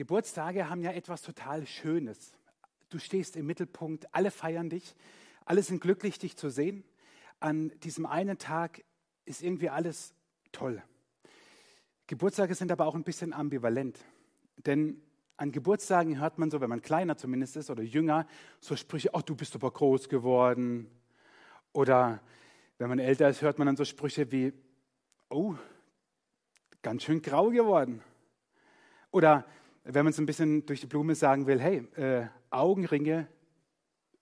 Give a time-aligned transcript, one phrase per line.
[0.00, 2.32] Geburtstage haben ja etwas total Schönes.
[2.88, 4.94] Du stehst im Mittelpunkt, alle feiern dich,
[5.44, 6.84] alle sind glücklich, dich zu sehen.
[7.38, 8.82] An diesem einen Tag
[9.26, 10.14] ist irgendwie alles
[10.52, 10.82] toll.
[12.06, 13.98] Geburtstage sind aber auch ein bisschen ambivalent.
[14.64, 15.02] Denn
[15.36, 18.26] an Geburtstagen hört man so, wenn man kleiner zumindest ist oder jünger,
[18.58, 20.90] so Sprüche, oh, du bist aber groß geworden.
[21.74, 22.22] Oder
[22.78, 24.54] wenn man älter ist, hört man dann so Sprüche wie,
[25.28, 25.56] oh,
[26.80, 28.02] ganz schön grau geworden.
[29.10, 29.44] Oder
[29.92, 33.26] wenn man es ein bisschen durch die Blume sagen will, hey, äh, Augenringe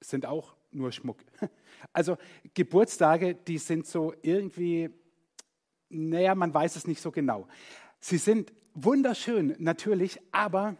[0.01, 1.19] sind auch nur Schmuck.
[1.93, 2.17] Also
[2.55, 4.91] Geburtstage, die sind so irgendwie,
[5.89, 7.47] naja, man weiß es nicht so genau.
[8.01, 10.77] Sie sind wunderschön, natürlich, aber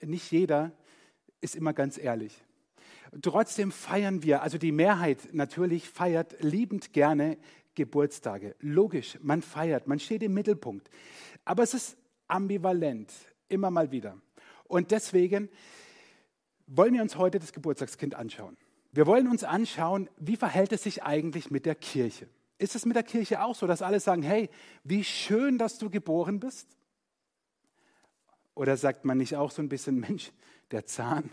[0.00, 0.70] nicht jeder
[1.40, 2.44] ist immer ganz ehrlich.
[3.22, 7.38] Trotzdem feiern wir, also die Mehrheit natürlich feiert liebend gerne
[7.74, 8.54] Geburtstage.
[8.60, 10.88] Logisch, man feiert, man steht im Mittelpunkt.
[11.44, 11.96] Aber es ist
[12.28, 13.12] ambivalent,
[13.50, 14.18] immer mal wieder.
[14.64, 15.48] Und deswegen
[16.66, 18.56] wollen wir uns heute das Geburtstagskind anschauen.
[18.92, 22.28] Wir wollen uns anschauen, wie verhält es sich eigentlich mit der Kirche.
[22.58, 24.50] Ist es mit der Kirche auch so, dass alle sagen, hey,
[24.84, 26.76] wie schön, dass du geboren bist?
[28.54, 30.32] Oder sagt man nicht auch so ein bisschen, Mensch,
[30.70, 31.30] der Zahn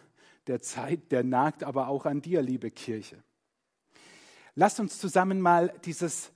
[0.48, 3.22] der Zeit, der nagt aber auch an dir, liebe Kirche.
[4.56, 6.31] Lasst uns zusammen mal dieses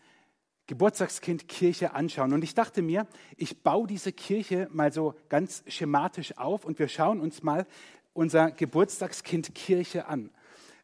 [0.71, 2.31] Geburtstagskind Kirche anschauen.
[2.31, 3.05] Und ich dachte mir,
[3.35, 7.67] ich baue diese Kirche mal so ganz schematisch auf und wir schauen uns mal
[8.13, 10.29] unser Geburtstagskind Kirche an.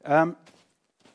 [0.03, 0.35] Ähm,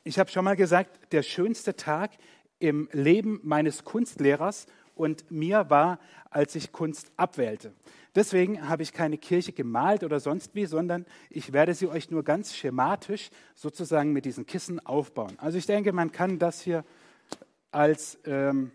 [0.04, 2.12] ich habe schon mal gesagt, der schönste Tag
[2.60, 5.98] im Leben meines Kunstlehrers und mir war,
[6.30, 7.74] als ich Kunst abwählte.
[8.14, 12.22] Deswegen habe ich keine Kirche gemalt oder sonst wie, sondern ich werde sie euch nur
[12.22, 15.34] ganz schematisch sozusagen mit diesen Kissen aufbauen.
[15.36, 16.86] Also ich denke, man kann das hier
[17.72, 18.70] als ähm,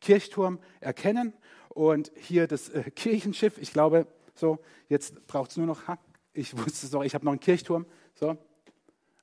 [0.00, 1.32] Kirchturm erkennen
[1.68, 3.58] und hier das äh, Kirchenschiff.
[3.58, 5.86] Ich glaube, so jetzt braucht es nur noch.
[5.86, 5.98] Ha,
[6.32, 7.86] ich wusste es ich habe noch einen Kirchturm.
[8.14, 8.36] So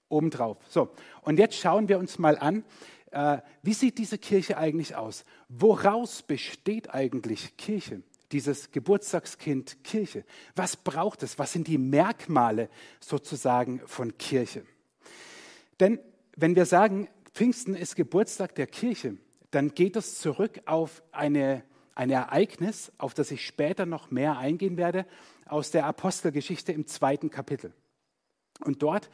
[0.07, 0.57] obendrauf.
[0.69, 0.89] So
[1.21, 2.63] und jetzt schauen wir uns mal an,
[3.11, 5.25] äh, wie sieht diese Kirche eigentlich aus?
[5.49, 8.03] Woraus besteht eigentlich Kirche?
[8.31, 10.25] dieses Geburtstagskind Kirche.
[10.55, 11.37] Was braucht es?
[11.39, 12.69] Was sind die Merkmale
[12.99, 14.65] sozusagen von Kirche?
[15.79, 15.99] Denn
[16.35, 19.17] wenn wir sagen, Pfingsten ist Geburtstag der Kirche,
[19.51, 21.63] dann geht es zurück auf eine,
[21.93, 25.05] ein Ereignis, auf das ich später noch mehr eingehen werde,
[25.45, 27.73] aus der Apostelgeschichte im zweiten Kapitel.
[28.63, 29.09] Und dort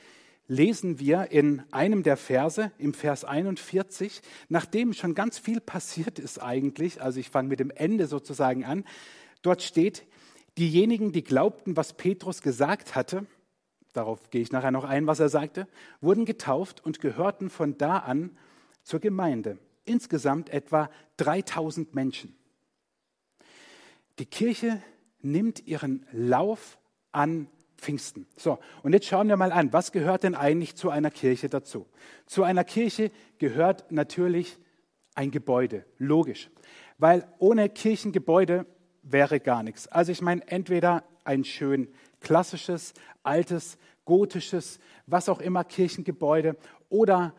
[0.45, 6.37] lesen wir in einem der Verse, im Vers 41, nachdem schon ganz viel passiert ist
[6.43, 8.85] eigentlich, also ich fange mit dem Ende sozusagen an,
[9.41, 10.05] dort steht,
[10.59, 13.25] diejenigen, die glaubten, was Petrus gesagt hatte,
[13.93, 15.67] darauf gehe ich nachher noch ein, was er sagte,
[15.99, 18.37] wurden getauft und gehörten von da an
[18.83, 19.57] zur Gemeinde.
[19.85, 22.35] Insgesamt etwa 3000 Menschen.
[24.19, 24.81] Die Kirche
[25.21, 26.77] nimmt ihren Lauf
[27.11, 27.47] an
[27.77, 28.27] Pfingsten.
[28.37, 31.87] So, und jetzt schauen wir mal an, was gehört denn eigentlich zu einer Kirche dazu?
[32.27, 34.57] Zu einer Kirche gehört natürlich
[35.15, 36.49] ein Gebäude, logisch.
[36.99, 38.65] Weil ohne Kirchengebäude
[39.01, 39.87] wäre gar nichts.
[39.87, 41.87] Also ich meine, entweder ein schön
[42.21, 42.93] klassisches,
[43.23, 46.55] altes, gotisches, was auch immer Kirchengebäude
[46.89, 47.33] oder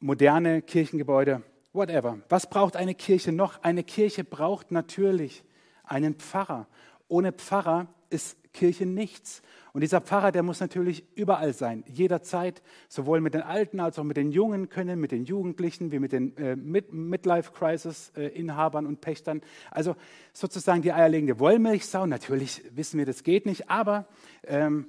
[0.00, 2.18] moderne Kirchengebäude, whatever.
[2.28, 3.62] Was braucht eine Kirche noch?
[3.62, 5.44] Eine Kirche braucht natürlich
[5.84, 6.66] einen Pfarrer.
[7.08, 9.42] Ohne Pfarrer ist Kirche nichts.
[9.72, 14.04] Und dieser Pfarrer, der muss natürlich überall sein, jederzeit, sowohl mit den Alten als auch
[14.04, 19.42] mit den Jungen können, mit den Jugendlichen, wie mit den äh, Midlife-Crisis-Inhabern und Pächtern.
[19.70, 19.94] Also
[20.32, 22.06] sozusagen die eierlegende Wollmilchsau.
[22.06, 24.08] Natürlich wissen wir, das geht nicht, aber
[24.44, 24.88] ähm,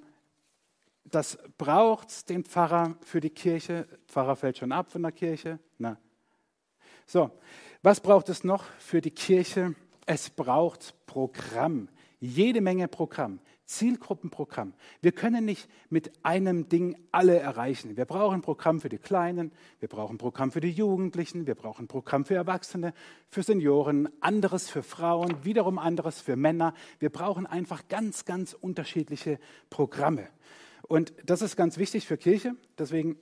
[1.05, 3.87] das braucht den Pfarrer für die Kirche.
[4.07, 5.59] Pfarrer fällt schon ab von der Kirche.
[5.77, 5.97] Na.
[7.05, 7.31] So,
[7.81, 9.75] was braucht es noch für die Kirche?
[10.05, 13.39] Es braucht Programm, jede Menge Programm.
[13.65, 14.73] Zielgruppenprogramm.
[15.01, 17.97] Wir können nicht mit einem Ding alle erreichen.
[17.97, 22.25] Wir brauchen Programm für die Kleinen, wir brauchen Programm für die Jugendlichen, wir brauchen Programm
[22.25, 22.95] für Erwachsene,
[23.27, 26.73] für Senioren, anderes für Frauen, wiederum anderes für Männer.
[26.97, 29.39] Wir brauchen einfach ganz, ganz unterschiedliche
[29.69, 30.27] Programme.
[30.87, 32.55] Und das ist ganz wichtig für Kirche.
[32.79, 33.17] Deswegen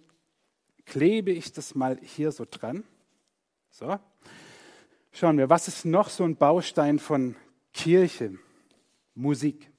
[0.85, 2.85] klebe ich das mal hier so dran.
[3.69, 3.99] So.
[5.11, 7.35] Schauen wir, was ist noch so ein Baustein von
[7.73, 8.39] Kirche?
[9.17, 9.71] Musik.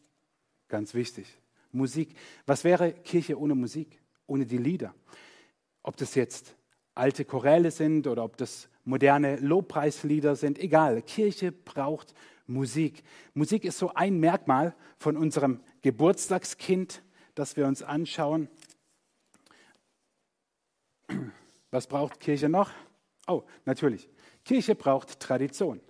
[0.67, 1.27] Ganz wichtig.
[1.71, 2.15] Musik.
[2.45, 4.03] Was wäre Kirche ohne Musik?
[4.27, 4.95] Ohne die Lieder?
[5.83, 6.57] Ob das jetzt
[6.95, 11.03] alte Choräle sind oder ob das moderne Lobpreislieder sind, egal.
[11.03, 12.15] Kirche braucht
[12.47, 13.05] Musik.
[13.33, 17.03] Musik ist so ein Merkmal von unserem Geburtstagskind,
[17.37, 18.49] das wir uns anschauen.
[21.71, 22.73] Was braucht Kirche noch?
[23.29, 24.09] Oh, natürlich.
[24.45, 25.81] Kirche braucht Tradition.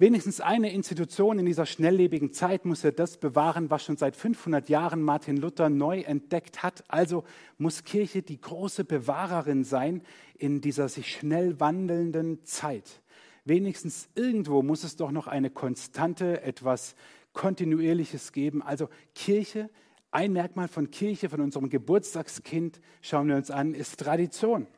[0.00, 4.68] Wenigstens eine Institution in dieser schnelllebigen Zeit muss ja das bewahren, was schon seit 500
[4.68, 6.84] Jahren Martin Luther neu entdeckt hat.
[6.86, 7.24] Also
[7.56, 10.02] muss Kirche die große Bewahrerin sein
[10.38, 13.02] in dieser sich schnell wandelnden Zeit.
[13.44, 16.94] Wenigstens irgendwo muss es doch noch eine konstante, etwas
[17.32, 18.62] Kontinuierliches geben.
[18.62, 19.68] Also Kirche,
[20.12, 24.68] ein Merkmal von Kirche, von unserem Geburtstagskind, schauen wir uns an, ist Tradition.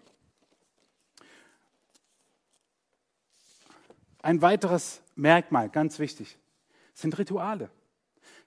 [4.22, 6.38] Ein weiteres Merkmal, ganz wichtig,
[6.94, 7.68] sind Rituale.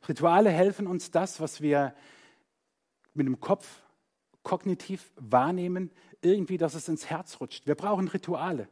[0.10, 1.94] Rituale helfen uns das, was wir
[3.14, 3.84] mit dem Kopf
[4.42, 5.92] kognitiv wahrnehmen,
[6.22, 7.68] irgendwie, dass es ins Herz rutscht.
[7.68, 8.68] Wir brauchen Rituale.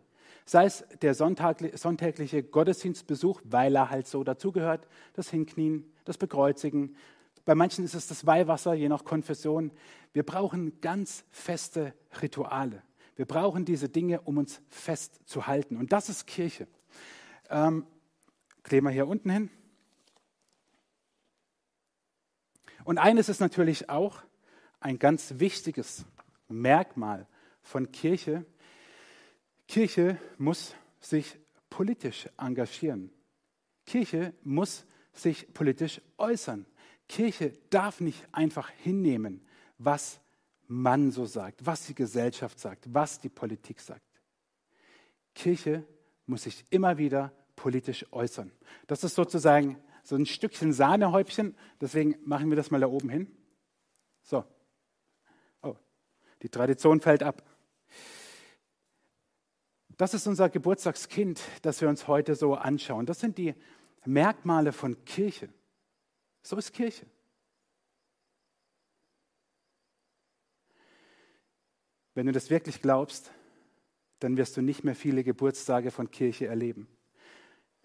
[0.45, 6.95] Sei es der sonntägliche Gottesdienstbesuch, weil er halt so dazugehört, das Hinknien, das Bekreuzigen.
[7.45, 9.71] Bei manchen ist es das Weihwasser, je nach Konfession.
[10.11, 12.81] Wir brauchen ganz feste Rituale.
[13.15, 15.77] Wir brauchen diese Dinge, um uns festzuhalten.
[15.77, 16.67] Und das ist Kirche.
[17.51, 17.85] Ähm,
[18.63, 19.49] kleben wir hier unten hin.
[22.85, 24.23] Und eines ist natürlich auch
[24.79, 26.05] ein ganz wichtiges
[26.47, 27.27] Merkmal
[27.61, 28.45] von Kirche.
[29.67, 31.37] Kirche muss sich
[31.69, 33.11] politisch engagieren.
[33.85, 36.65] Kirche muss sich politisch äußern.
[37.09, 39.45] Kirche darf nicht einfach hinnehmen,
[39.77, 40.21] was
[40.67, 44.21] man so sagt, was die Gesellschaft sagt, was die Politik sagt.
[45.35, 45.85] Kirche
[46.25, 48.51] muss sich immer wieder politisch äußern.
[48.87, 53.27] Das ist sozusagen so ein Stückchen Sahnehäubchen, deswegen machen wir das mal da oben hin.
[54.23, 54.43] So.
[55.61, 55.75] Oh,
[56.41, 57.43] die Tradition fällt ab.
[59.95, 63.05] Das ist unser Geburtstagskind, das wir uns heute so anschauen.
[63.05, 63.53] Das sind die
[64.05, 65.47] Merkmale von Kirche.
[66.41, 67.05] So ist Kirche.
[72.15, 73.31] Wenn du das wirklich glaubst,
[74.17, 76.87] dann wirst du nicht mehr viele Geburtstage von Kirche erleben.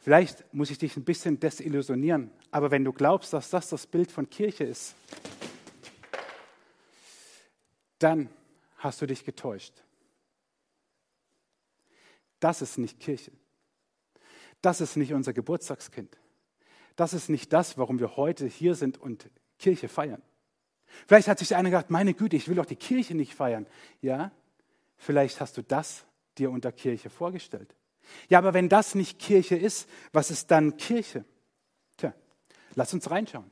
[0.06, 4.12] Vielleicht muss ich dich ein bisschen desillusionieren, aber wenn du glaubst, dass das das Bild
[4.12, 4.94] von Kirche ist,
[7.98, 8.28] dann
[8.76, 9.72] hast du dich getäuscht.
[12.38, 13.32] Das ist nicht Kirche.
[14.62, 16.16] Das ist nicht unser Geburtstagskind.
[16.94, 20.22] Das ist nicht das, warum wir heute hier sind und Kirche feiern.
[21.08, 23.66] Vielleicht hat sich einer gedacht, meine Güte, ich will doch die Kirche nicht feiern.
[24.00, 24.30] Ja,
[24.98, 26.04] vielleicht hast du das
[26.38, 27.74] dir unter Kirche vorgestellt.
[28.28, 31.24] Ja, aber wenn das nicht Kirche ist, was ist dann Kirche?
[31.96, 32.14] Tja,
[32.74, 33.50] lass uns reinschauen.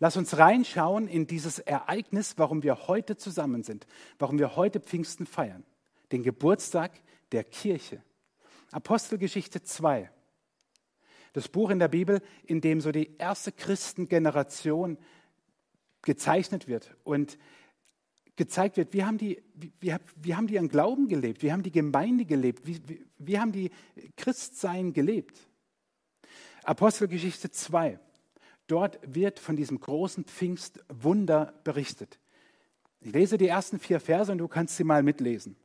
[0.00, 3.86] Lass uns reinschauen in dieses Ereignis, warum wir heute zusammen sind,
[4.18, 5.64] warum wir heute Pfingsten feiern,
[6.12, 6.92] den Geburtstag
[7.32, 8.02] der Kirche.
[8.70, 10.10] Apostelgeschichte 2,
[11.32, 14.98] das Buch in der Bibel, in dem so die erste Christengeneration
[16.02, 17.38] gezeichnet wird und
[18.38, 19.42] gezeigt wird, wie haben die,
[19.80, 23.38] wie, wie haben die ihren Glauben gelebt, wie haben die Gemeinde gelebt, wie, wie, wie
[23.38, 23.70] haben die
[24.16, 25.36] Christsein gelebt.
[26.64, 27.98] Apostelgeschichte 2,
[28.66, 32.18] dort wird von diesem großen Pfingstwunder berichtet.
[33.00, 35.56] Ich lese die ersten vier Verse und du kannst sie mal mitlesen.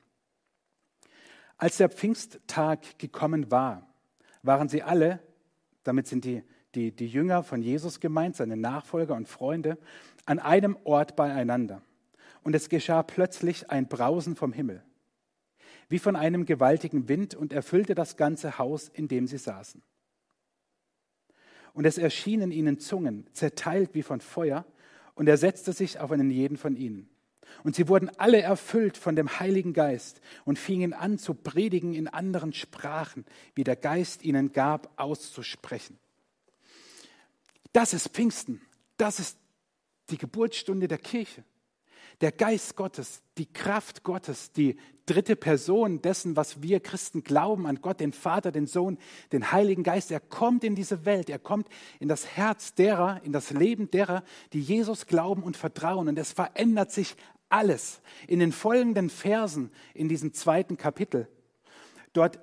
[1.57, 3.87] Als der Pfingsttag gekommen war,
[4.41, 5.19] waren sie alle,
[5.83, 6.43] damit sind die,
[6.73, 9.77] die, die Jünger von Jesus gemeint, seine Nachfolger und Freunde,
[10.25, 11.83] an einem Ort beieinander.
[12.43, 14.83] Und es geschah plötzlich ein Brausen vom Himmel,
[15.89, 19.81] wie von einem gewaltigen Wind, und erfüllte das ganze Haus, in dem sie saßen.
[21.73, 24.65] Und es erschienen ihnen Zungen, zerteilt wie von Feuer,
[25.15, 27.09] und er setzte sich auf einen jeden von ihnen.
[27.63, 32.07] Und sie wurden alle erfüllt von dem Heiligen Geist und fingen an zu predigen in
[32.07, 35.99] anderen Sprachen, wie der Geist ihnen gab, auszusprechen.
[37.71, 38.61] Das ist Pfingsten.
[38.97, 39.37] Das ist
[40.09, 41.43] die Geburtsstunde der Kirche.
[42.23, 47.81] Der Geist Gottes, die Kraft Gottes, die dritte Person dessen, was wir Christen glauben an
[47.81, 48.97] Gott, den Vater, den Sohn,
[49.33, 51.67] den Heiligen Geist, er kommt in diese Welt, er kommt
[51.99, 56.07] in das Herz derer, in das Leben derer, die Jesus glauben und vertrauen.
[56.07, 57.17] Und es verändert sich
[57.49, 58.01] alles.
[58.25, 61.27] In den folgenden Versen in diesem zweiten Kapitel,
[62.13, 62.39] dort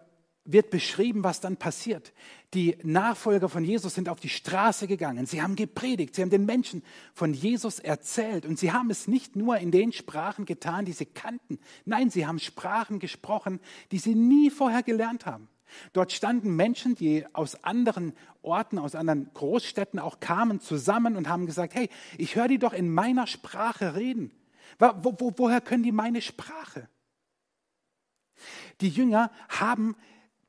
[0.53, 2.13] wird beschrieben, was dann passiert.
[2.55, 5.27] Die Nachfolger von Jesus sind auf die Straße gegangen.
[5.27, 6.15] Sie haben gepredigt.
[6.15, 6.83] Sie haben den Menschen
[7.15, 8.45] von Jesus erzählt.
[8.47, 11.59] Und sie haben es nicht nur in den Sprachen getan, die sie kannten.
[11.85, 13.61] Nein, sie haben Sprachen gesprochen,
[13.93, 15.49] die sie nie vorher gelernt haben.
[15.93, 21.47] Dort standen Menschen, die aus anderen Orten, aus anderen Großstädten auch kamen, zusammen und haben
[21.47, 21.89] gesagt, hey,
[22.19, 24.33] ich höre die doch in meiner Sprache reden.
[24.79, 26.89] Wo, wo, woher können die meine Sprache?
[28.81, 29.97] Die Jünger haben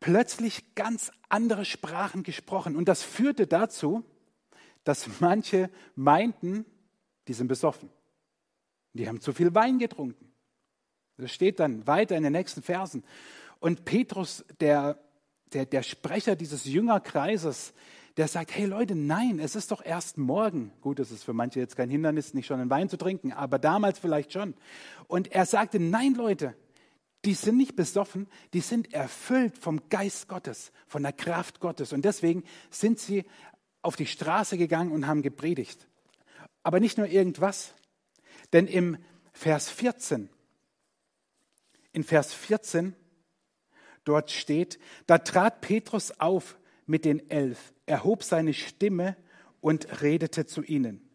[0.01, 2.75] plötzlich ganz andere Sprachen gesprochen.
[2.75, 4.03] Und das führte dazu,
[4.83, 6.65] dass manche meinten,
[7.29, 7.89] die sind besoffen.
[8.91, 10.33] Die haben zu viel Wein getrunken.
[11.15, 13.05] Das steht dann weiter in den nächsten Versen.
[13.59, 14.99] Und Petrus, der
[15.53, 17.73] der, der Sprecher dieses Jüngerkreises,
[18.17, 20.71] der sagt, hey Leute, nein, es ist doch erst morgen.
[20.81, 23.57] Gut, es ist für manche jetzt kein Hindernis, nicht schon einen Wein zu trinken, aber
[23.57, 24.53] damals vielleicht schon.
[25.07, 26.55] Und er sagte, nein Leute,
[27.25, 31.93] die sind nicht besoffen, die sind erfüllt vom Geist Gottes, von der Kraft Gottes.
[31.93, 33.25] Und deswegen sind sie
[33.81, 35.87] auf die Straße gegangen und haben gepredigt.
[36.63, 37.73] Aber nicht nur irgendwas,
[38.53, 38.97] denn im
[39.33, 40.29] Vers 14,
[41.93, 42.95] in Vers 14,
[44.03, 49.15] dort steht, da trat Petrus auf mit den Elf, erhob seine Stimme
[49.61, 51.07] und redete zu ihnen.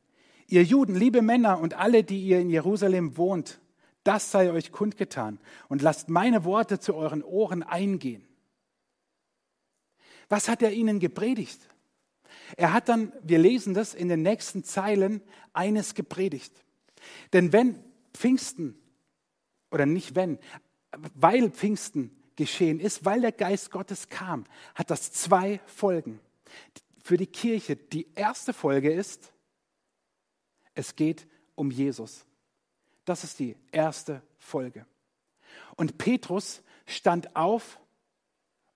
[0.49, 3.61] Ihr Juden, liebe Männer und alle, die ihr in Jerusalem wohnt,
[4.07, 8.27] das sei euch kundgetan und lasst meine Worte zu euren Ohren eingehen.
[10.29, 11.61] Was hat er ihnen gepredigt?
[12.57, 15.23] Er hat dann, wir lesen das in den nächsten Zeilen,
[15.53, 16.53] eines gepredigt.
[17.33, 17.83] Denn wenn
[18.13, 18.79] Pfingsten,
[19.71, 20.39] oder nicht wenn,
[21.15, 24.45] weil Pfingsten geschehen ist, weil der Geist Gottes kam,
[24.75, 26.21] hat das zwei Folgen.
[27.03, 29.33] Für die Kirche, die erste Folge ist,
[30.75, 32.27] es geht um Jesus.
[33.07, 34.85] Das ist die erste Folge.
[35.77, 37.79] Und Petrus stand auf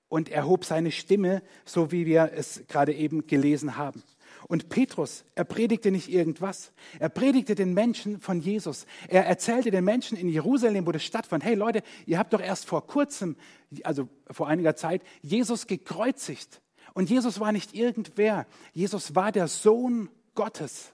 [0.09, 4.03] und erhob seine Stimme, so wie wir es gerade eben gelesen haben.
[4.49, 6.73] Und Petrus, er predigte nicht irgendwas.
[6.99, 8.87] Er predigte den Menschen von Jesus.
[9.09, 12.67] Er erzählte den Menschen in Jerusalem, wo das stattfand, hey Leute, ihr habt doch erst
[12.67, 13.37] vor kurzem,
[13.83, 16.63] also vor einiger Zeit, Jesus gekreuzigt.
[16.95, 18.47] Und Jesus war nicht irgendwer.
[18.73, 20.93] Jesus war der Sohn Gottes.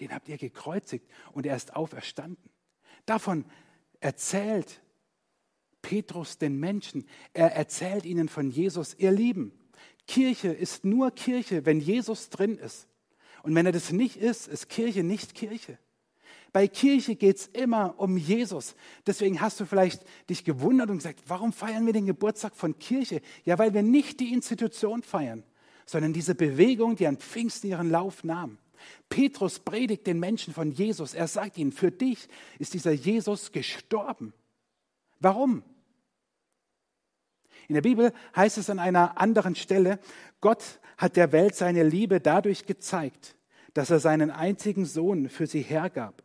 [0.00, 2.50] Den habt ihr gekreuzigt und er ist auferstanden.
[3.06, 3.44] Davon
[4.00, 4.80] erzählt
[5.82, 7.06] Petrus den Menschen.
[7.32, 9.52] Er erzählt ihnen von Jesus, ihr Lieben.
[10.06, 12.86] Kirche ist nur Kirche, wenn Jesus drin ist.
[13.42, 15.78] Und wenn er das nicht ist, ist Kirche nicht Kirche.
[16.52, 18.74] Bei Kirche geht es immer um Jesus.
[19.06, 23.20] Deswegen hast du vielleicht dich gewundert und gesagt, warum feiern wir den Geburtstag von Kirche?
[23.44, 25.44] Ja, weil wir nicht die Institution feiern,
[25.84, 28.58] sondern diese Bewegung, die an Pfingsten ihren Lauf nahm.
[29.08, 31.14] Petrus predigt den Menschen von Jesus.
[31.14, 34.32] Er sagt ihnen, für dich ist dieser Jesus gestorben.
[35.20, 35.62] Warum?
[37.68, 39.98] In der Bibel heißt es an einer anderen Stelle,
[40.40, 43.36] Gott hat der Welt seine Liebe dadurch gezeigt,
[43.74, 46.22] dass er seinen einzigen Sohn für sie hergab,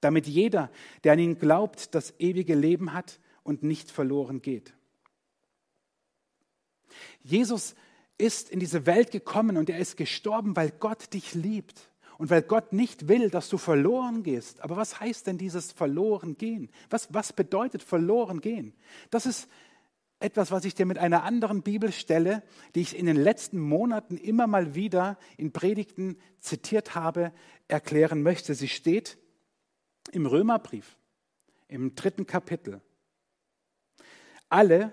[0.00, 0.70] damit jeder,
[1.04, 4.74] der an ihn glaubt, das ewige Leben hat und nicht verloren geht.
[7.22, 7.74] Jesus
[8.18, 12.42] ist in diese Welt gekommen und er ist gestorben, weil Gott dich liebt und weil
[12.42, 14.60] Gott nicht will, dass du verloren gehst.
[14.60, 16.68] Aber was heißt denn dieses verloren gehen?
[16.90, 18.74] Was, was bedeutet verloren gehen?
[19.10, 19.48] Das ist
[20.20, 22.42] etwas, was ich dir mit einer anderen Bibelstelle,
[22.74, 27.32] die ich in den letzten Monaten immer mal wieder in Predigten zitiert habe,
[27.68, 28.54] erklären möchte.
[28.54, 29.16] Sie steht
[30.10, 30.96] im Römerbrief,
[31.68, 32.80] im dritten Kapitel.
[34.48, 34.92] Alle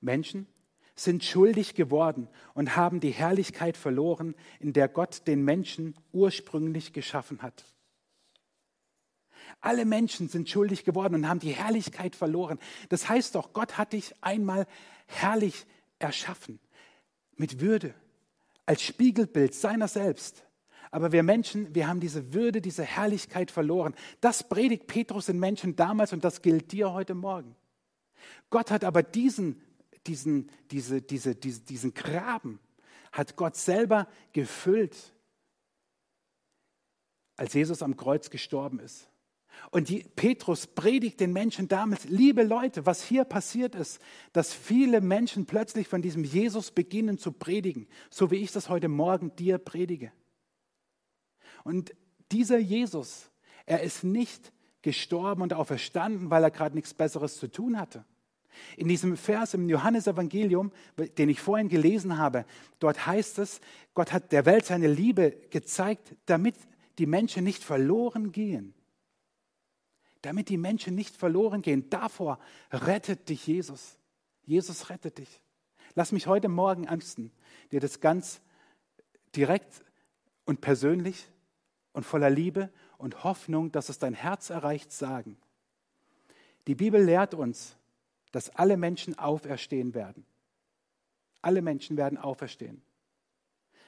[0.00, 0.48] Menschen
[0.94, 7.42] sind schuldig geworden und haben die Herrlichkeit verloren, in der Gott den Menschen ursprünglich geschaffen
[7.42, 7.64] hat.
[9.60, 12.58] Alle Menschen sind schuldig geworden und haben die Herrlichkeit verloren.
[12.88, 14.66] Das heißt doch, Gott hat dich einmal
[15.06, 15.66] herrlich
[15.98, 16.60] erschaffen,
[17.36, 17.94] mit Würde,
[18.66, 20.44] als Spiegelbild seiner selbst.
[20.90, 23.94] Aber wir Menschen, wir haben diese Würde, diese Herrlichkeit verloren.
[24.20, 27.56] Das predigt Petrus den Menschen damals und das gilt dir heute Morgen.
[28.50, 29.60] Gott hat aber diesen,
[30.06, 32.60] diesen, diese, diese, diese, diesen Graben,
[33.12, 35.14] hat Gott selber gefüllt,
[37.36, 39.08] als Jesus am Kreuz gestorben ist.
[39.70, 44.00] Und die, Petrus predigt den Menschen damals, liebe Leute, was hier passiert ist,
[44.32, 48.88] dass viele Menschen plötzlich von diesem Jesus beginnen zu predigen, so wie ich das heute
[48.88, 50.12] Morgen dir predige.
[51.62, 51.94] Und
[52.32, 53.30] dieser Jesus,
[53.64, 58.04] er ist nicht gestorben und auferstanden, weil er gerade nichts Besseres zu tun hatte.
[58.76, 60.72] In diesem Vers im Johannesevangelium,
[61.18, 62.44] den ich vorhin gelesen habe,
[62.78, 63.60] dort heißt es,
[63.94, 66.56] Gott hat der Welt seine Liebe gezeigt, damit
[66.98, 68.74] die Menschen nicht verloren gehen,
[70.22, 71.90] damit die Menschen nicht verloren gehen.
[71.90, 72.38] Davor
[72.70, 73.98] rettet dich Jesus.
[74.44, 75.40] Jesus rettet dich.
[75.94, 77.30] Lass mich heute Morgen ernsten,
[77.70, 78.40] dir das ganz
[79.34, 79.84] direkt
[80.44, 81.28] und persönlich
[81.92, 85.36] und voller Liebe und Hoffnung, dass es dein Herz erreicht, sagen.
[86.66, 87.76] Die Bibel lehrt uns,
[88.34, 90.26] dass alle Menschen auferstehen werden.
[91.40, 92.82] Alle Menschen werden auferstehen.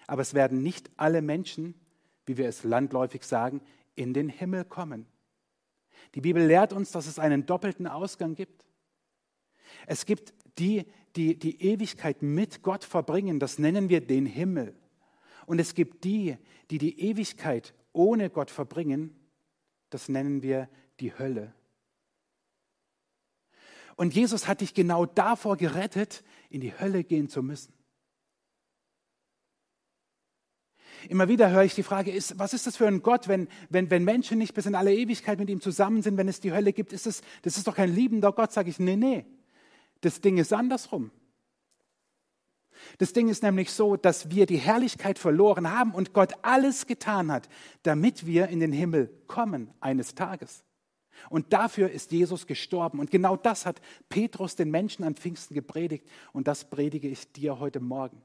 [0.07, 1.75] Aber es werden nicht alle Menschen,
[2.27, 3.61] wie wir es landläufig sagen,
[3.97, 5.07] in den Himmel kommen.
[6.15, 8.65] Die Bibel lehrt uns, dass es einen doppelten Ausgang gibt.
[9.89, 10.85] Es gibt die,
[11.17, 14.77] die die Ewigkeit mit Gott verbringen, das nennen wir den Himmel.
[15.47, 16.37] Und es gibt die,
[16.71, 19.13] die die Ewigkeit ohne Gott verbringen,
[19.91, 20.69] das nennen wir
[21.01, 21.53] die Hölle.
[23.97, 27.73] Und Jesus hat dich genau davor gerettet, in die Hölle gehen zu müssen.
[31.09, 33.91] Immer wieder höre ich die Frage, ist, was ist das für ein Gott, wenn, wenn,
[33.91, 36.73] wenn Menschen nicht bis in alle Ewigkeit mit ihm zusammen sind, wenn es die Hölle
[36.73, 36.93] gibt?
[36.93, 39.25] Ist das, das ist doch kein liebender Gott, sage ich, nee, nee.
[40.01, 41.11] Das Ding ist andersrum.
[42.99, 47.33] Das Ding ist nämlich so, dass wir die Herrlichkeit verloren haben und Gott alles getan
[47.33, 47.49] hat,
[47.83, 50.66] damit wir in den Himmel kommen eines Tages.
[51.31, 52.99] Und dafür ist Jesus gestorben.
[53.01, 56.07] Und genau das hat Petrus den Menschen an Pfingsten gepredigt.
[56.33, 58.23] Und das predige ich dir heute Morgen.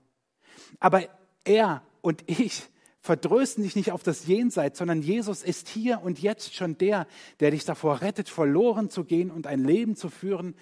[0.80, 1.04] Aber
[1.44, 2.64] er und ich
[3.02, 7.08] verdrösten dich nicht auf das Jenseits, sondern Jesus ist hier und jetzt schon der,
[7.40, 10.56] der dich davor rettet, verloren zu gehen und ein Leben zu führen,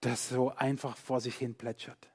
[0.00, 2.10] das so einfach vor sich hin plätschert.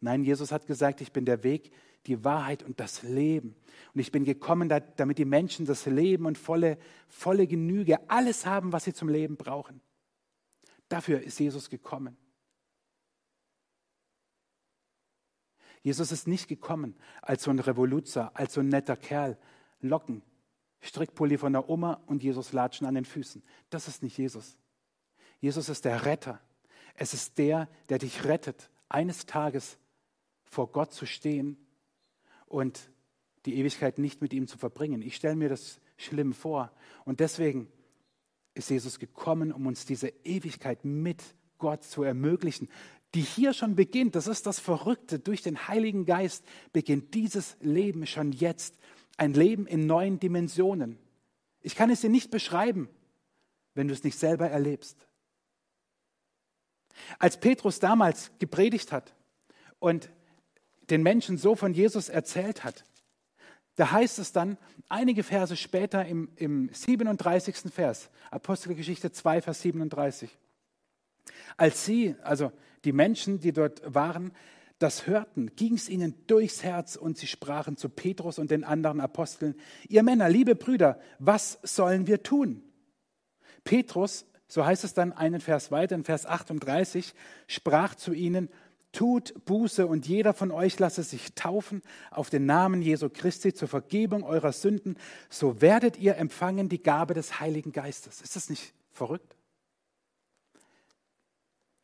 [0.00, 1.72] Nein, Jesus hat gesagt, ich bin der Weg,
[2.08, 3.54] die Wahrheit und das Leben.
[3.94, 8.72] Und ich bin gekommen, damit die Menschen das Leben und volle, volle Genüge, alles haben,
[8.72, 9.80] was sie zum Leben brauchen.
[10.88, 12.16] Dafür ist Jesus gekommen.
[15.82, 19.38] Jesus ist nicht gekommen als so ein Revoluzer, als so ein netter Kerl.
[19.80, 20.22] Locken,
[20.80, 23.42] Strickpulli von der Oma und Jesus latschen an den Füßen.
[23.70, 24.58] Das ist nicht Jesus.
[25.40, 26.40] Jesus ist der Retter.
[26.94, 29.78] Es ist der, der dich rettet, eines Tages
[30.44, 31.56] vor Gott zu stehen
[32.48, 32.90] und
[33.46, 35.02] die Ewigkeit nicht mit ihm zu verbringen.
[35.02, 36.72] Ich stelle mir das schlimm vor.
[37.04, 37.68] Und deswegen
[38.54, 41.22] ist Jesus gekommen, um uns diese Ewigkeit mit
[41.58, 42.68] Gott zu ermöglichen,
[43.14, 44.14] die hier schon beginnt.
[44.14, 45.18] Das ist das Verrückte.
[45.18, 48.76] Durch den Heiligen Geist beginnt dieses Leben schon jetzt.
[49.16, 50.98] Ein Leben in neuen Dimensionen.
[51.60, 52.88] Ich kann es dir nicht beschreiben,
[53.74, 55.06] wenn du es nicht selber erlebst.
[57.18, 59.14] Als Petrus damals gepredigt hat
[59.78, 60.10] und
[60.90, 62.84] den Menschen so von Jesus erzählt hat,
[63.76, 67.72] da heißt es dann einige Verse später im, im 37.
[67.72, 70.36] Vers, Apostelgeschichte 2, Vers 37.
[71.56, 72.50] Als sie, also
[72.84, 74.32] die Menschen, die dort waren,
[74.78, 79.00] das hörten, ging es ihnen durchs Herz und sie sprachen zu Petrus und den anderen
[79.00, 79.54] Aposteln,
[79.88, 82.62] ihr Männer, liebe Brüder, was sollen wir tun?
[83.64, 87.14] Petrus, so heißt es dann einen Vers weiter, in Vers 38,
[87.46, 88.48] sprach zu ihnen,
[88.92, 93.68] tut Buße und jeder von euch lasse sich taufen auf den Namen Jesu Christi zur
[93.68, 94.96] Vergebung eurer Sünden,
[95.28, 98.20] so werdet ihr empfangen die Gabe des Heiligen Geistes.
[98.20, 99.36] Ist das nicht verrückt?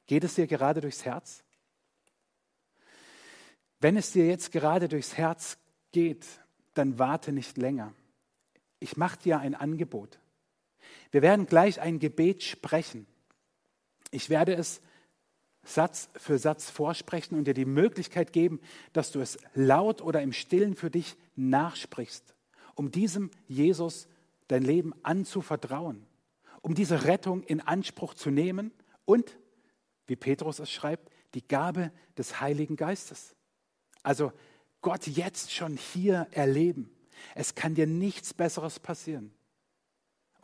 [0.06, 1.42] Geht es dir gerade durchs Herz?
[3.80, 5.58] Wenn es dir jetzt gerade durchs Herz
[5.92, 6.26] geht,
[6.74, 7.92] dann warte nicht länger.
[8.80, 10.18] Ich mache dir ein Angebot.
[11.10, 13.06] Wir werden gleich ein Gebet sprechen.
[14.10, 14.80] Ich werde es
[15.64, 18.60] Satz für Satz vorsprechen und dir die Möglichkeit geben,
[18.92, 22.34] dass du es laut oder im Stillen für dich nachsprichst,
[22.74, 24.08] um diesem Jesus
[24.48, 26.06] dein Leben anzuvertrauen,
[26.60, 28.72] um diese Rettung in Anspruch zu nehmen
[29.04, 29.38] und
[30.06, 33.34] wie Petrus es schreibt, die Gabe des Heiligen Geistes.
[34.02, 34.32] Also
[34.82, 36.90] Gott jetzt schon hier erleben.
[37.34, 39.32] Es kann dir nichts Besseres passieren.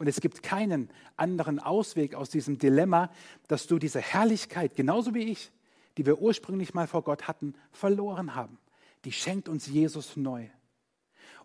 [0.00, 3.10] Und es gibt keinen anderen Ausweg aus diesem Dilemma,
[3.48, 5.52] dass du diese Herrlichkeit, genauso wie ich,
[5.98, 8.58] die wir ursprünglich mal vor Gott hatten, verloren haben.
[9.04, 10.48] Die schenkt uns Jesus neu.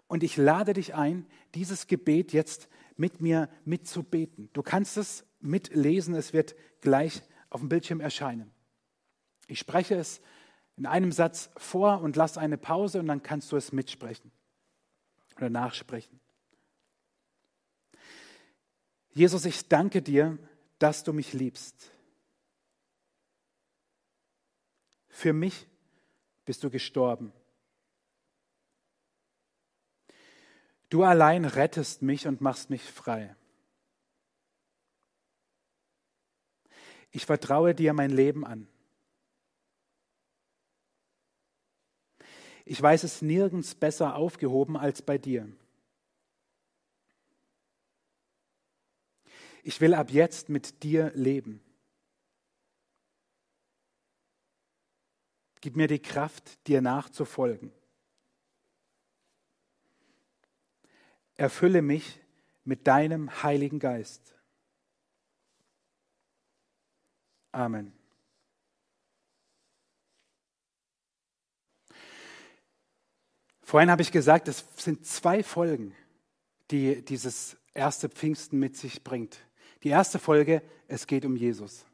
[0.08, 4.50] Und ich lade dich ein, dieses Gebet jetzt mit mir mitzubeten.
[4.54, 8.50] Du kannst es mitlesen, es wird gleich auf dem Bildschirm erscheinen.
[9.48, 10.22] Ich spreche es
[10.78, 14.32] in einem Satz vor und lasse eine Pause und dann kannst du es mitsprechen
[15.36, 16.22] oder nachsprechen.
[19.16, 20.38] Jesus, ich danke dir,
[20.78, 21.90] dass du mich liebst.
[25.08, 25.68] Für mich
[26.44, 27.32] bist du gestorben.
[30.90, 33.34] Du allein rettest mich und machst mich frei.
[37.12, 38.68] Ich vertraue dir mein Leben an.
[42.66, 45.48] Ich weiß es nirgends besser aufgehoben als bei dir.
[49.68, 51.60] Ich will ab jetzt mit dir leben.
[55.60, 57.72] Gib mir die Kraft, dir nachzufolgen.
[61.34, 62.22] Erfülle mich
[62.64, 64.36] mit deinem Heiligen Geist.
[67.52, 67.92] Amen.
[73.64, 75.96] Vorhin habe ich gesagt, es sind zwei Folgen,
[76.70, 79.40] die dieses erste Pfingsten mit sich bringt.
[79.86, 81.86] Die erste Folge, es geht um Jesus.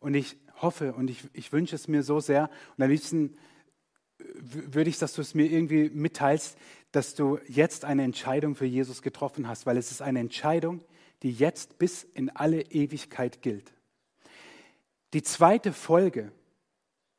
[0.00, 3.34] Und ich hoffe und ich, ich wünsche es mir so sehr, und am liebsten
[4.18, 6.58] würde ich, dass du es mir irgendwie mitteilst,
[6.92, 10.84] dass du jetzt eine Entscheidung für Jesus getroffen hast, weil es ist eine Entscheidung,
[11.22, 13.72] die jetzt bis in alle Ewigkeit gilt.
[15.14, 16.32] Die zweite Folge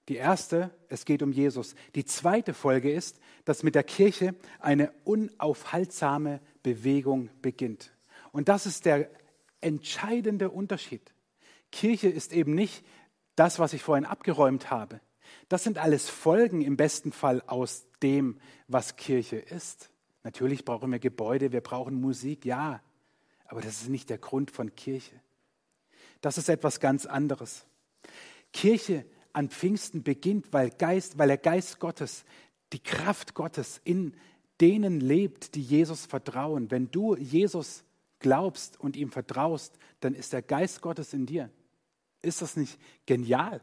[0.09, 1.75] Die erste, es geht um Jesus.
[1.95, 7.93] Die zweite Folge ist, dass mit der Kirche eine unaufhaltsame Bewegung beginnt.
[8.33, 9.09] Und das ist der
[9.63, 11.13] entscheidende Unterschied.
[11.71, 12.83] Kirche ist eben nicht
[13.35, 15.01] das, was ich vorhin abgeräumt habe.
[15.49, 19.89] Das sind alles Folgen im besten Fall aus dem, was Kirche ist.
[20.23, 22.81] Natürlich brauchen wir Gebäude, wir brauchen Musik, ja,
[23.45, 25.19] aber das ist nicht der Grund von Kirche.
[26.21, 27.65] Das ist etwas ganz anderes.
[28.53, 32.23] Kirche an Pfingsten beginnt, weil, Geist, weil der Geist Gottes,
[32.71, 34.15] die Kraft Gottes in
[34.61, 36.71] denen lebt, die Jesus vertrauen.
[36.71, 37.83] Wenn du Jesus
[38.23, 41.51] glaubst und ihm vertraust, dann ist der Geist Gottes in dir.
[42.23, 43.61] Ist das nicht genial?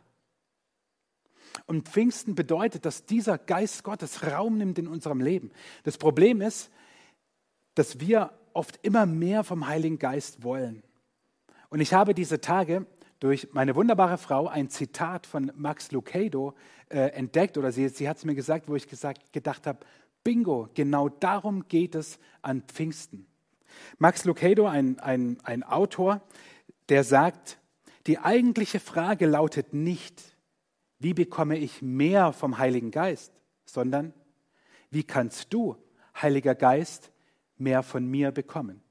[1.67, 5.51] Und Pfingsten bedeutet, dass dieser Geist Gottes Raum nimmt in unserem Leben.
[5.83, 6.71] Das Problem ist,
[7.75, 10.85] dass wir oft immer mehr vom Heiligen Geist wollen.
[11.71, 12.87] Und ich habe diese Tage
[13.19, 16.55] durch meine wunderbare Frau ein Zitat von Max Lucado
[16.89, 19.81] äh, entdeckt, oder sie, sie hat es mir gesagt, wo ich gesagt, gedacht habe,
[20.23, 23.27] bingo, genau darum geht es an Pfingsten.
[23.99, 26.21] Max Lucado, ein, ein, ein Autor,
[26.89, 27.59] der sagt,
[28.07, 30.37] die eigentliche Frage lautet nicht,
[30.99, 33.33] wie bekomme ich mehr vom Heiligen Geist,
[33.65, 34.13] sondern
[34.91, 35.77] wie kannst du,
[36.21, 37.11] Heiliger Geist,
[37.57, 38.83] mehr von mir bekommen?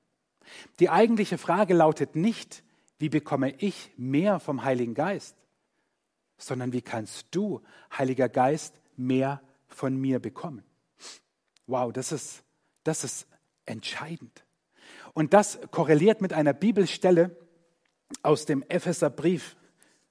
[0.80, 2.64] Die eigentliche Frage lautet nicht,
[2.98, 5.36] wie bekomme ich mehr vom Heiligen Geist,
[6.38, 7.62] sondern wie kannst du,
[7.98, 10.64] Heiliger Geist, mehr von mir bekommen?
[11.68, 12.44] Wow, das ist,
[12.84, 13.28] das ist
[13.66, 14.44] entscheidend.
[15.14, 17.36] Und das korreliert mit einer Bibelstelle
[18.24, 19.56] aus dem Epheserbrief.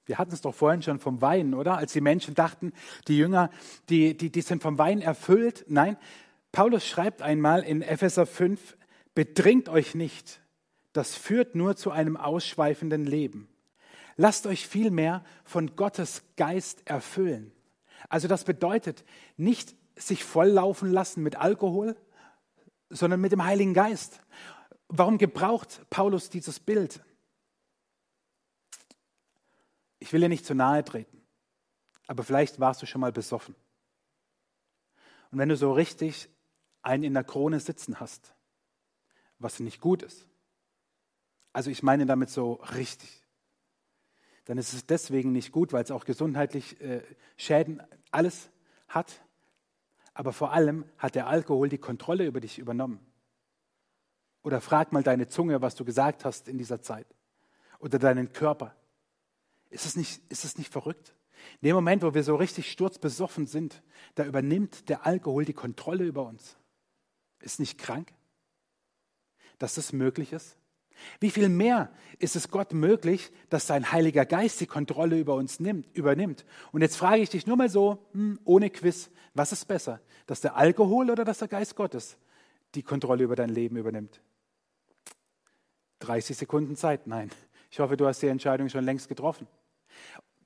[0.05, 1.77] Wir hatten es doch vorhin schon vom Wein, oder?
[1.77, 2.73] Als die Menschen dachten,
[3.07, 3.51] die Jünger,
[3.89, 5.65] die, die, die sind vom Wein erfüllt.
[5.67, 5.97] Nein,
[6.51, 8.77] Paulus schreibt einmal in Epheser 5,
[9.13, 10.41] bedringt euch nicht,
[10.93, 13.47] das führt nur zu einem ausschweifenden Leben.
[14.17, 17.51] Lasst euch vielmehr von Gottes Geist erfüllen.
[18.09, 19.05] Also das bedeutet
[19.37, 21.95] nicht sich volllaufen lassen mit Alkohol,
[22.89, 24.21] sondern mit dem Heiligen Geist.
[24.89, 26.99] Warum gebraucht Paulus dieses Bild?
[29.99, 31.21] Ich will dir nicht zu nahe treten,
[32.07, 33.55] aber vielleicht warst du schon mal besoffen.
[35.31, 36.27] Und wenn du so richtig
[36.81, 38.33] einen in der Krone sitzen hast,
[39.37, 40.25] was nicht gut ist,
[41.53, 43.23] also ich meine damit so richtig,
[44.45, 47.03] dann ist es deswegen nicht gut, weil es auch gesundheitlich äh,
[47.37, 48.49] Schäden alles
[48.87, 49.21] hat,
[50.15, 53.05] aber vor allem hat der Alkohol die Kontrolle über dich übernommen.
[54.43, 57.07] Oder frag mal deine Zunge, was du gesagt hast in dieser Zeit.
[57.79, 58.75] Oder deinen Körper.
[59.69, 61.15] Ist es nicht, ist es nicht verrückt?
[61.61, 63.81] In dem Moment, wo wir so richtig sturzbesoffen sind,
[64.15, 66.57] da übernimmt der Alkohol die Kontrolle über uns.
[67.41, 68.13] Ist nicht krank,
[69.57, 70.57] dass das möglich ist?
[71.19, 75.59] Wie viel mehr ist es Gott möglich, dass sein Heiliger Geist die Kontrolle über uns
[75.61, 76.45] nimmt, übernimmt?
[76.73, 80.41] Und jetzt frage ich dich nur mal so, hm, ohne Quiz, was ist besser, dass
[80.41, 82.17] der Alkohol oder dass der Geist Gottes
[82.75, 84.21] die Kontrolle über dein Leben übernimmt?
[85.99, 87.29] 30 Sekunden Zeit, nein.
[87.71, 89.47] Ich hoffe, du hast die Entscheidung schon längst getroffen.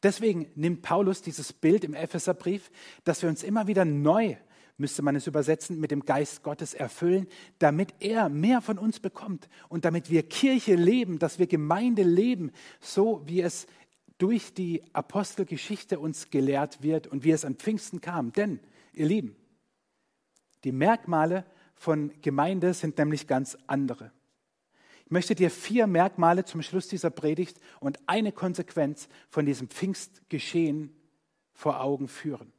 [0.02, 2.70] Deswegen nimmt Paulus dieses Bild im Epheserbrief,
[3.06, 4.36] dass wir uns immer wieder neu,
[4.78, 7.28] müsste man es übersetzen, mit dem Geist Gottes erfüllen,
[7.60, 12.52] damit er mehr von uns bekommt und damit wir Kirche leben, dass wir Gemeinde leben,
[12.82, 13.66] so wie es
[14.18, 18.34] durch die Apostelgeschichte uns gelehrt wird und wie es an Pfingsten kam.
[18.34, 18.60] Denn,
[18.92, 19.36] ihr Lieben,
[20.66, 24.12] die Merkmale von Gemeinde sind nämlich ganz andere.
[25.14, 30.92] Ich möchte dir vier Merkmale zum Schluss dieser Predigt und eine Konsequenz von diesem Pfingstgeschehen
[31.54, 32.52] vor Augen führen.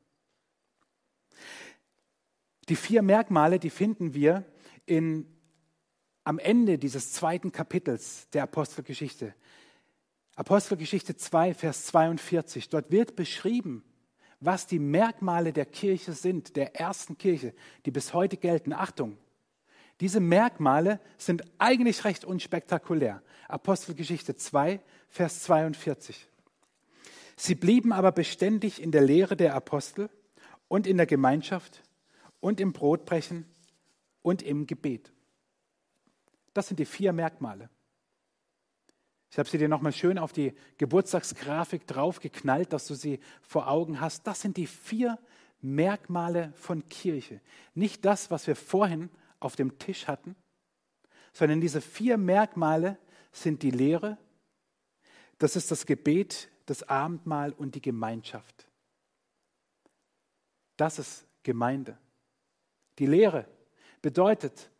[2.69, 4.45] Die vier Merkmale, die finden wir
[4.87, 5.27] in,
[6.23, 9.35] am Ende dieses zweiten Kapitels der Apostelgeschichte.
[10.37, 12.69] Apostelgeschichte 2, Vers 42.
[12.69, 13.83] Dort wird beschrieben,
[14.39, 17.53] was die Merkmale der Kirche sind, der ersten Kirche,
[17.85, 18.73] die bis heute gelten.
[18.73, 19.19] Achtung,
[20.01, 23.23] diese Merkmale sind eigentlich recht unspektakulär.
[23.49, 26.29] Apostelgeschichte 2, Vers 42.
[27.37, 30.09] Sie blieben aber beständig in der Lehre der Apostel
[30.69, 31.83] und in der Gemeinschaft
[32.41, 33.47] und im Brotbrechen
[34.23, 35.13] und im Gebet.
[36.53, 37.69] Das sind die vier Merkmale.
[39.31, 44.01] Ich habe sie dir nochmal schön auf die Geburtstagsgrafik draufgeknallt, dass du sie vor Augen
[44.01, 44.27] hast.
[44.29, 45.19] Das sind die vier
[45.61, 47.41] Merkmale von Kirche.
[47.75, 49.11] Nicht das, was wir vorhin
[49.45, 50.35] auf dem Tisch hatten,
[51.33, 52.99] sondern diese vier Merkmale
[53.33, 54.19] sind die Lehre,
[55.39, 58.69] das ist das Gebet, das Abendmahl und die Gemeinschaft.
[60.77, 61.99] Das ist Gemeinde.
[62.99, 63.47] Die Lehre
[64.01, 64.71] bedeutet,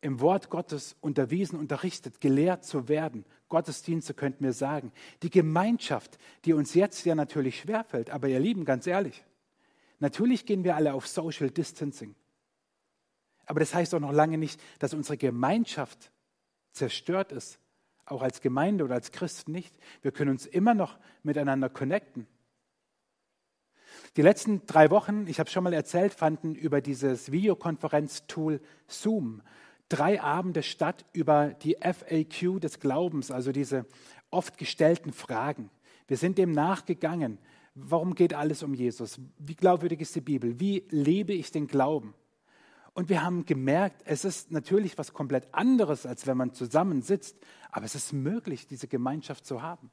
[0.00, 3.24] im Wort Gottes unterwiesen, unterrichtet, gelehrt zu werden.
[3.48, 4.92] Gottesdienste könnten wir sagen.
[5.22, 9.24] Die Gemeinschaft, die uns jetzt ja natürlich schwerfällt, aber ihr Lieben, ganz ehrlich,
[10.00, 12.14] natürlich gehen wir alle auf Social Distancing.
[13.46, 16.10] Aber das heißt auch noch lange nicht, dass unsere Gemeinschaft
[16.72, 17.58] zerstört ist,
[18.06, 19.74] auch als Gemeinde oder als Christen nicht.
[20.02, 22.26] Wir können uns immer noch miteinander connecten.
[24.16, 29.42] Die letzten drei Wochen, ich habe schon mal erzählt, fanden über dieses Videokonferenztool Zoom
[29.88, 33.86] drei Abende statt über die FAQ des Glaubens, also diese
[34.30, 35.70] oft gestellten Fragen.
[36.06, 37.38] Wir sind dem nachgegangen.
[37.74, 39.20] Warum geht alles um Jesus?
[39.38, 40.58] Wie glaubwürdig ist die Bibel?
[40.60, 42.14] Wie lebe ich den Glauben?
[42.94, 47.36] Und wir haben gemerkt, es ist natürlich was komplett anderes, als wenn man zusammensitzt,
[47.70, 49.90] aber es ist möglich, diese Gemeinschaft zu haben.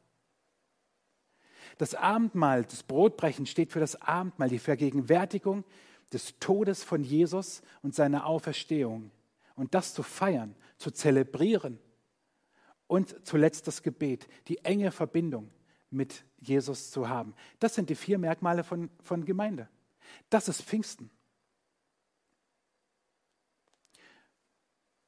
[1.79, 5.63] Das Abendmahl, das Brotbrechen steht für das Abendmahl, die Vergegenwärtigung
[6.13, 9.09] des Todes von Jesus und seiner Auferstehung.
[9.55, 11.79] Und das zu feiern, zu zelebrieren.
[12.85, 15.49] Und zuletzt das Gebet, die enge Verbindung
[15.89, 17.33] mit Jesus zu haben.
[17.59, 19.69] Das sind die vier Merkmale von, von Gemeinde.
[20.29, 21.09] Das ist Pfingsten.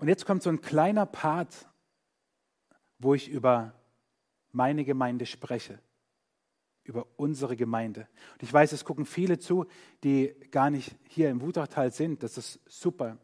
[0.03, 1.65] Und jetzt kommt so ein kleiner Part,
[2.99, 3.73] wo ich über
[4.51, 5.79] meine Gemeinde spreche,
[6.83, 8.09] über unsere Gemeinde.
[8.33, 9.65] Und ich weiß, es gucken viele zu,
[10.03, 12.21] die gar nicht hier im Wutachtal sind.
[12.21, 13.17] Das ist super.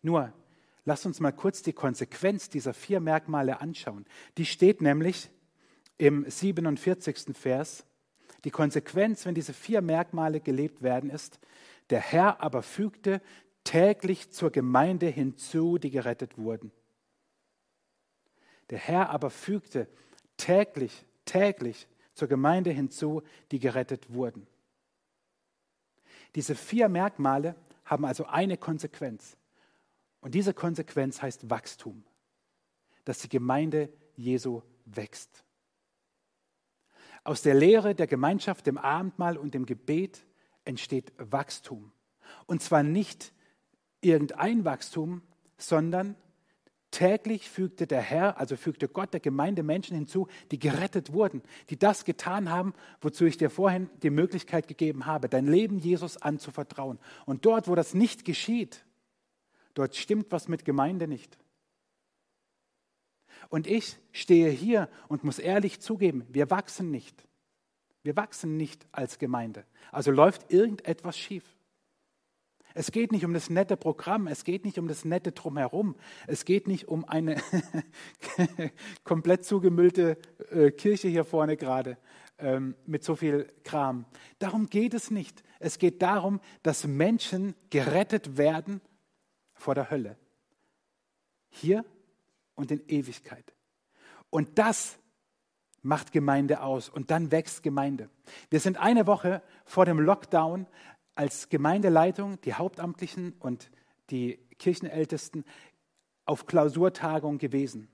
[0.00, 0.32] Nur,
[0.84, 4.06] lass uns mal kurz die Konsequenz dieser vier Merkmale anschauen.
[4.38, 5.28] Die steht nämlich
[5.98, 7.36] im 47.
[7.36, 7.84] Vers.
[8.44, 11.40] Die Konsequenz, wenn diese vier Merkmale gelebt werden, ist,
[11.90, 13.20] der Herr aber fügte
[13.66, 16.70] täglich zur Gemeinde hinzu, die gerettet wurden.
[18.70, 19.88] Der Herr aber fügte
[20.36, 24.46] täglich, täglich zur Gemeinde hinzu, die gerettet wurden.
[26.34, 29.36] Diese vier Merkmale haben also eine Konsequenz.
[30.20, 32.04] Und diese Konsequenz heißt Wachstum,
[33.04, 35.44] dass die Gemeinde Jesu wächst.
[37.24, 40.24] Aus der Lehre der Gemeinschaft, dem Abendmahl und dem Gebet
[40.64, 41.92] entsteht Wachstum.
[42.46, 43.32] Und zwar nicht
[44.00, 45.22] irgendein Wachstum,
[45.58, 46.16] sondern
[46.90, 51.78] täglich fügte der Herr, also fügte Gott der Gemeinde Menschen hinzu, die gerettet wurden, die
[51.78, 56.98] das getan haben, wozu ich dir vorhin die Möglichkeit gegeben habe, dein Leben Jesus anzuvertrauen.
[57.26, 58.84] Und dort, wo das nicht geschieht,
[59.74, 61.38] dort stimmt was mit Gemeinde nicht.
[63.48, 67.26] Und ich stehe hier und muss ehrlich zugeben, wir wachsen nicht.
[68.02, 69.64] Wir wachsen nicht als Gemeinde.
[69.92, 71.55] Also läuft irgendetwas schief.
[72.78, 76.44] Es geht nicht um das nette Programm, es geht nicht um das nette Drumherum, es
[76.44, 77.40] geht nicht um eine
[79.04, 80.18] komplett zugemüllte
[80.50, 81.96] äh, Kirche hier vorne gerade
[82.36, 84.04] ähm, mit so viel Kram.
[84.40, 85.42] Darum geht es nicht.
[85.58, 88.82] Es geht darum, dass Menschen gerettet werden
[89.54, 90.18] vor der Hölle.
[91.48, 91.82] Hier
[92.56, 93.54] und in Ewigkeit.
[94.28, 94.98] Und das
[95.80, 98.10] macht Gemeinde aus und dann wächst Gemeinde.
[98.50, 100.66] Wir sind eine Woche vor dem Lockdown
[101.16, 103.70] als Gemeindeleitung, die Hauptamtlichen und
[104.10, 105.44] die Kirchenältesten
[106.26, 107.88] auf Klausurtagung gewesen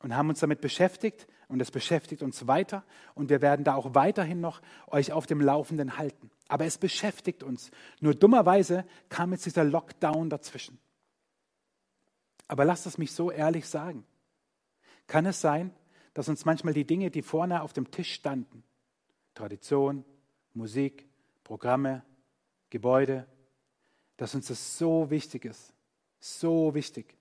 [0.00, 3.94] und haben uns damit beschäftigt und es beschäftigt uns weiter und wir werden da auch
[3.94, 6.30] weiterhin noch euch auf dem Laufenden halten.
[6.48, 7.70] Aber es beschäftigt uns.
[8.00, 10.78] Nur dummerweise kam jetzt dieser Lockdown dazwischen.
[12.48, 14.04] Aber lasst es mich so ehrlich sagen.
[15.06, 15.72] Kann es sein,
[16.14, 18.64] dass uns manchmal die Dinge, die vorne auf dem Tisch standen,
[19.34, 20.04] Tradition,
[20.54, 21.06] Musik,
[21.44, 22.02] Programme,
[22.70, 23.26] Gebäude,
[24.16, 25.72] dass uns das so wichtig ist,
[26.20, 27.16] so wichtig.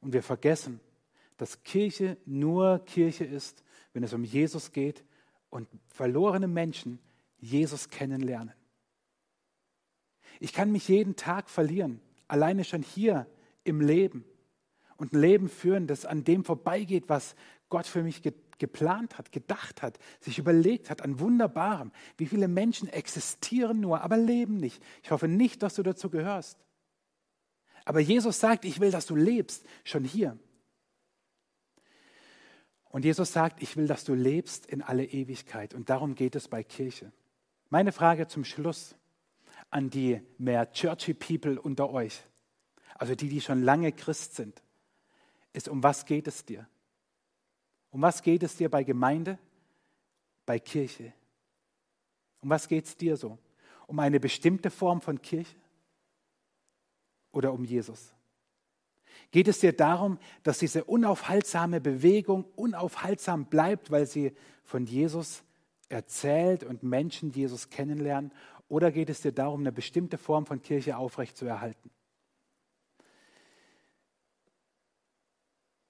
[0.00, 0.80] Und wir vergessen,
[1.36, 5.04] dass Kirche nur Kirche ist, wenn es um Jesus geht
[5.50, 6.98] und verlorene Menschen
[7.38, 8.54] Jesus kennenlernen.
[10.38, 13.26] Ich kann mich jeden Tag verlieren, alleine schon hier
[13.64, 14.24] im Leben
[14.96, 17.34] und ein Leben führen, das an dem vorbeigeht, was
[17.68, 18.22] Gott für mich
[18.60, 21.90] geplant hat, gedacht hat, sich überlegt hat an Wunderbarem.
[22.16, 24.80] Wie viele Menschen existieren nur, aber leben nicht.
[25.02, 26.58] Ich hoffe nicht, dass du dazu gehörst.
[27.84, 30.38] Aber Jesus sagt, ich will, dass du lebst, schon hier.
[32.90, 35.74] Und Jesus sagt, ich will, dass du lebst in alle Ewigkeit.
[35.74, 37.12] Und darum geht es bei Kirche.
[37.68, 38.96] Meine Frage zum Schluss
[39.70, 42.20] an die mehr churchy People unter euch,
[42.94, 44.62] also die, die schon lange Christ sind,
[45.52, 46.68] ist, um was geht es dir?
[47.90, 49.38] Um was geht es dir bei Gemeinde,
[50.46, 51.12] bei Kirche?
[52.40, 53.38] Um was geht es dir so?
[53.86, 55.56] Um eine bestimmte Form von Kirche
[57.32, 58.14] oder um Jesus?
[59.32, 65.42] Geht es dir darum, dass diese unaufhaltsame Bewegung unaufhaltsam bleibt, weil sie von Jesus
[65.88, 68.32] erzählt und Menschen Jesus kennenlernen?
[68.68, 71.90] Oder geht es dir darum, eine bestimmte Form von Kirche aufrechtzuerhalten?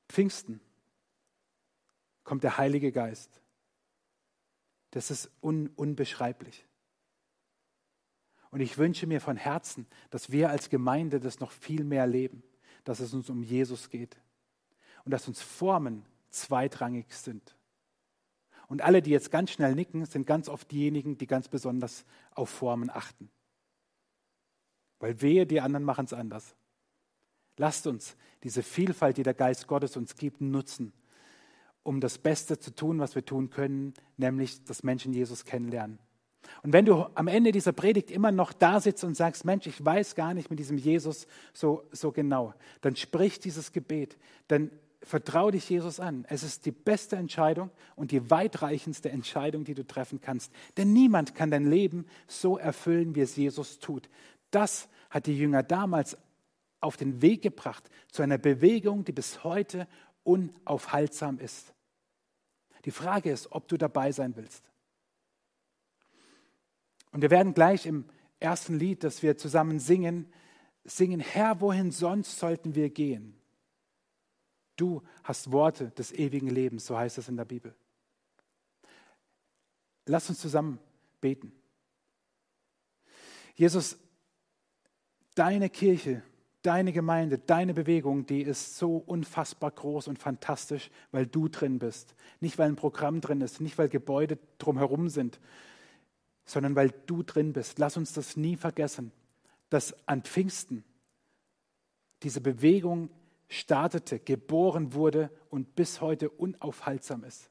[0.08, 0.60] Pfingsten
[2.30, 3.42] kommt der Heilige Geist.
[4.92, 6.64] Das ist un unbeschreiblich.
[8.52, 12.44] Und ich wünsche mir von Herzen, dass wir als Gemeinde das noch viel mehr leben,
[12.84, 14.16] dass es uns um Jesus geht
[15.04, 17.56] und dass uns Formen zweitrangig sind.
[18.68, 22.48] Und alle, die jetzt ganz schnell nicken, sind ganz oft diejenigen, die ganz besonders auf
[22.48, 23.28] Formen achten.
[25.00, 26.54] Weil wehe, die anderen machen es anders.
[27.56, 30.92] Lasst uns diese Vielfalt, die der Geist Gottes uns gibt, nutzen,
[31.82, 35.98] um das Beste zu tun, was wir tun können, nämlich dass Menschen Jesus kennenlernen.
[36.62, 39.84] Und wenn du am Ende dieser Predigt immer noch da sitzt und sagst, Mensch, ich
[39.84, 44.70] weiß gar nicht mit diesem Jesus so, so genau, dann sprich dieses Gebet, dann
[45.02, 46.26] vertraue dich Jesus an.
[46.28, 50.52] Es ist die beste Entscheidung und die weitreichendste Entscheidung, die du treffen kannst.
[50.76, 54.10] Denn niemand kann dein Leben so erfüllen, wie es Jesus tut.
[54.50, 56.18] Das hat die Jünger damals
[56.80, 59.86] auf den Weg gebracht zu einer Bewegung, die bis heute
[60.22, 61.72] unaufhaltsam ist.
[62.85, 64.64] Die Frage ist, ob du dabei sein willst.
[67.12, 68.04] Und wir werden gleich im
[68.38, 70.33] ersten Lied, das wir zusammen singen,
[70.85, 73.37] singen, Herr, wohin sonst sollten wir gehen?
[74.76, 77.74] Du hast Worte des ewigen Lebens, so heißt es in der Bibel.
[80.06, 80.78] Lass uns zusammen
[81.20, 81.52] beten.
[83.54, 83.98] Jesus,
[85.35, 86.22] deine Kirche,
[86.62, 92.14] deine Gemeinde, deine Bewegung, die ist so unfassbar groß und fantastisch, weil du drin bist.
[92.40, 95.40] Nicht, weil ein Programm drin ist, nicht, weil Gebäude drumherum sind,
[96.44, 97.78] sondern weil du drin bist.
[97.78, 99.12] Lass uns das nie vergessen,
[99.70, 100.84] dass an Pfingsten
[102.22, 103.10] diese Bewegung
[103.48, 107.50] startete, geboren wurde und bis heute unaufhaltsam ist.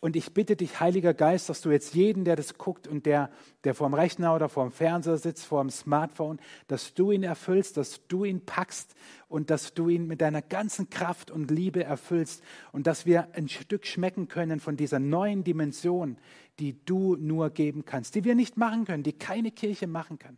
[0.00, 3.30] Und ich bitte dich, Heiliger Geist, dass du jetzt jeden, der das guckt und der,
[3.64, 8.24] der vorm Rechner oder vorm Fernseher sitzt, vorm Smartphone, dass du ihn erfüllst, dass du
[8.24, 8.94] ihn packst
[9.28, 13.48] und dass du ihn mit deiner ganzen Kraft und Liebe erfüllst und dass wir ein
[13.48, 16.18] Stück schmecken können von dieser neuen Dimension,
[16.58, 20.36] die du nur geben kannst, die wir nicht machen können, die keine Kirche machen kann.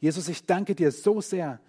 [0.00, 1.60] Jesus, ich danke dir so sehr,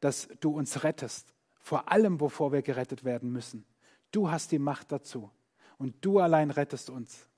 [0.00, 3.64] dass du uns rettest, vor allem, wovor wir gerettet werden müssen.
[4.10, 5.30] Du hast die Macht dazu
[5.78, 7.28] und du allein rettest uns.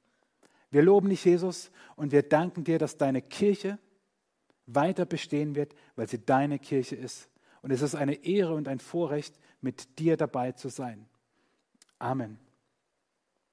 [0.71, 3.79] Wir loben dich, Jesus, und wir danken dir, dass deine Kirche
[4.67, 7.29] weiter bestehen wird, weil sie deine Kirche ist.
[7.63, 11.07] Und es ist eine Ehre und ein Vorrecht, mit dir dabei zu sein.
[11.99, 12.39] Amen.